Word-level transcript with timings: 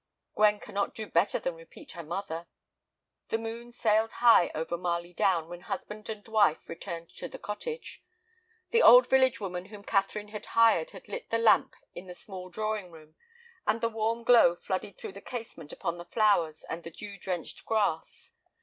"Gwen 0.35 0.59
cannot 0.59 0.95
do 0.95 1.05
better 1.05 1.37
than 1.37 1.53
repeat 1.53 1.91
her 1.91 2.01
mother." 2.01 2.47
The 3.27 3.37
moon 3.37 3.71
sailed 3.71 4.13
high 4.13 4.49
over 4.55 4.75
Marley 4.75 5.13
Down 5.13 5.47
when 5.47 5.61
husband 5.61 6.09
and 6.09 6.27
wife 6.27 6.67
returned 6.67 7.11
to 7.17 7.27
the 7.27 7.37
cottage. 7.37 8.01
The 8.71 8.81
old 8.81 9.07
village 9.07 9.39
woman 9.39 9.65
whom 9.65 9.83
Catherine 9.83 10.29
had 10.29 10.47
hired 10.57 10.89
had 10.89 11.07
lit 11.07 11.29
the 11.29 11.37
lamp 11.37 11.75
in 11.93 12.07
the 12.07 12.15
small 12.15 12.49
drawing 12.49 12.89
room, 12.89 13.13
and 13.67 13.79
the 13.79 13.89
warm 13.89 14.23
glow 14.23 14.55
flooded 14.55 14.97
through 14.97 15.11
the 15.13 15.21
casement 15.21 15.71
upon 15.71 15.99
the 15.99 16.05
flowers 16.05 16.63
and 16.67 16.81
the 16.81 16.89
dew 16.89 17.19
drenched 17.19 17.63
grass. 17.65 18.33